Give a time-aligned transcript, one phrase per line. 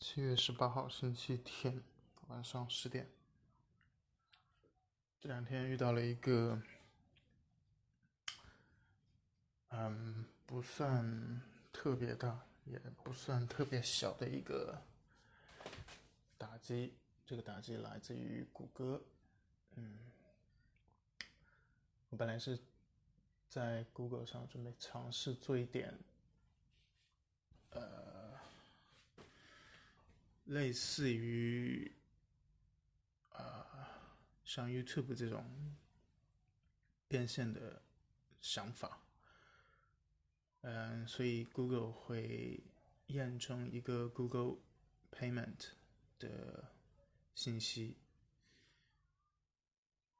[0.00, 1.82] 七月十八号，星期天
[2.28, 3.08] 晚上十点。
[5.20, 6.62] 这两天遇到了一个，
[9.70, 11.42] 嗯，不算
[11.72, 14.80] 特别大，也不算特别小的一个
[16.38, 16.94] 打击。
[17.26, 19.02] 这个打击来自于谷歌。
[19.74, 19.98] 嗯，
[22.10, 22.56] 我本来是
[23.48, 25.98] 在 Google 上准备尝试做一点，
[30.48, 31.92] 类似于
[33.32, 33.66] 啊，
[34.46, 35.44] 像 YouTube 这种
[37.06, 37.82] 变现的
[38.40, 39.02] 想法，
[40.62, 42.62] 嗯，所以 Google 会
[43.08, 44.56] 验证一个 Google
[45.12, 45.72] Payment
[46.18, 46.72] 的
[47.34, 47.98] 信息，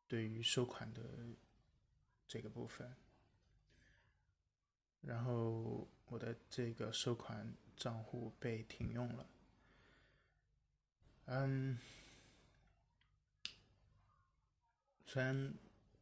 [0.06, 1.02] 对于收款的
[2.26, 2.94] 这个部分，
[5.00, 9.26] 然后我的这个收款账户被停用了。
[11.30, 11.78] 嗯，
[15.04, 15.52] 虽然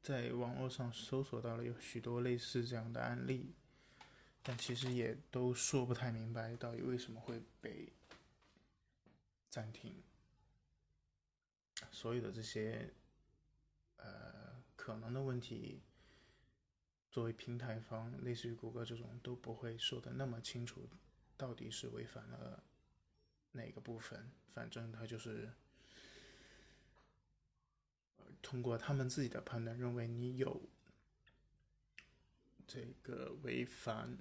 [0.01, 3.53] 在网络上搜索到了有许多类似这样的案例，
[4.41, 7.93] 但其实也都说不太明白到底为什么会被
[9.51, 10.01] 暂停。
[11.91, 12.95] 所有的这些
[13.97, 15.83] 呃可能的问题，
[17.11, 20.89] 作为平台方，类似于谷歌这种都不会说的那么清楚，
[21.37, 22.63] 到底是违反了。
[23.53, 24.31] 哪个部分？
[24.47, 25.53] 反正他就是
[28.41, 30.63] 通过他们自己的判断，认为你有
[32.67, 34.17] 这个违反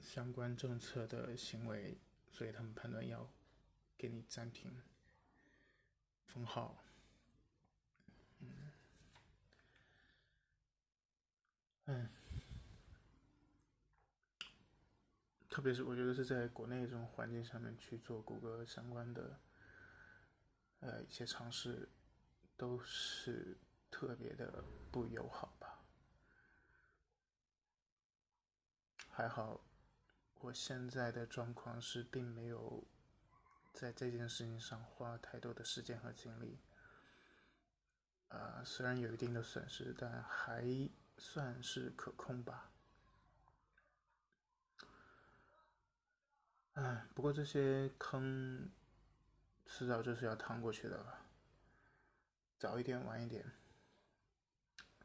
[0.00, 1.98] 相关政策的行为，
[2.30, 3.30] 所以他们判断要
[3.98, 4.82] 给你暂停
[6.24, 6.82] 封号。
[8.38, 8.72] 嗯，
[11.84, 12.21] 哎。
[15.52, 19.38] 特别是我觉得是在国内这种环境下面去做谷歌相关的，
[20.80, 21.90] 呃，一些尝试，
[22.56, 23.58] 都是
[23.90, 25.84] 特别的不友好吧。
[29.10, 29.60] 还好，
[30.36, 32.82] 我现在的状况是并没有
[33.74, 36.60] 在这件事情上花太多的时间和精力，
[38.28, 40.88] 啊，虽然有一定的损失，但还
[41.18, 42.71] 算是可控吧。
[46.74, 48.70] 唉，不过这些坑
[49.66, 51.26] 迟早就是要趟过去的了，
[52.58, 53.52] 早一点晚一点，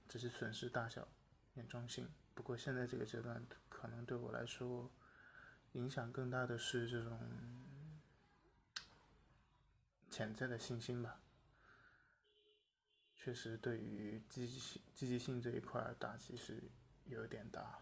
[0.08, 1.08] 只是损失大小
[1.56, 2.10] 严重性。
[2.34, 4.90] 不过现在这个阶段，可能对我来说
[5.74, 7.20] 影响更大的是这种
[10.10, 11.20] 潜在的信心吧。
[13.14, 16.64] 确实，对于积极性、积极性这一块打击是
[17.08, 17.80] 有点大。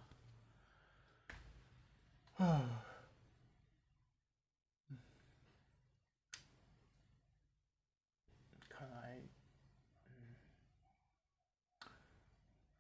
[2.38, 2.85] 啊。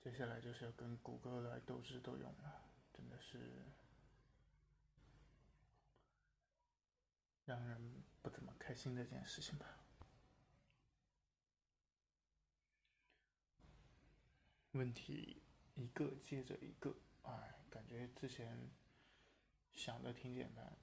[0.06, 3.66] 接下来就是要跟谷歌来斗智斗勇了，真的是
[7.46, 9.66] 让人不怎么开心的一件事情吧。
[14.74, 15.42] 问题
[15.74, 18.70] 一个接着一个，哎，感觉之前
[19.74, 20.78] 想的挺简单，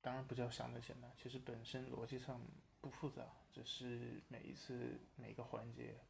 [0.00, 2.40] 当然不叫想的简单，其实本身逻辑上
[2.80, 6.00] 不复杂，只是每一次每个环节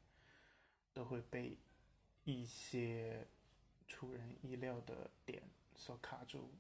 [0.93, 1.59] 都会被。
[2.25, 3.27] 一些
[3.87, 5.43] 出人意料的点
[5.75, 6.53] 所卡住，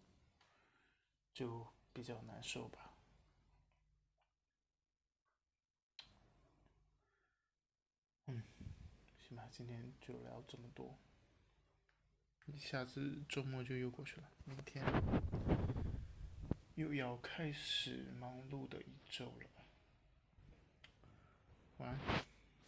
[1.32, 2.94] 就比较难受吧。
[8.26, 8.42] 嗯，
[9.18, 10.98] 行吧，今天就聊这么多。
[12.46, 14.84] 一下子周末就又过去了，明天
[16.74, 19.50] 又要开始忙碌的一周了。
[21.76, 22.29] 晚安。